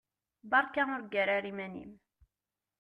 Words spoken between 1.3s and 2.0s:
ara iman-im.